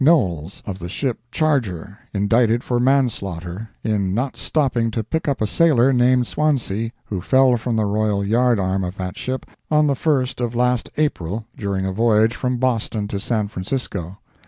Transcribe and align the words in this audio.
Knowles, 0.03 0.63
of 0.65 0.79
the 0.79 0.89
ship 0.89 1.19
Charger, 1.31 1.99
indicted 2.11 2.63
for 2.63 2.79
manslaughter, 2.79 3.69
in 3.83 4.15
not 4.15 4.35
stopping 4.35 4.89
to 4.89 5.03
pick 5.03 5.27
up 5.27 5.41
a 5.41 5.45
sailor 5.45 5.93
named 5.93 6.25
Swansea, 6.25 6.89
who 7.05 7.21
fell 7.21 7.55
from 7.55 7.75
the 7.75 7.85
royal 7.85 8.25
yard 8.25 8.57
arm 8.59 8.83
of 8.83 8.97
that 8.97 9.15
ship, 9.15 9.45
on 9.69 9.85
the 9.85 9.93
1st 9.93 10.43
of 10.43 10.55
last 10.55 10.89
April, 10.97 11.45
during 11.55 11.85
a 11.85 11.91
voyage 11.93 12.35
from 12.35 12.57
Boston 12.57 13.07
to 13.09 13.19
San 13.19 13.47
Francisco. 13.47 14.17